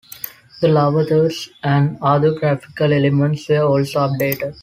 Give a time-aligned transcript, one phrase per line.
[0.61, 4.57] The lower-thirds and other graphical elements were also updated.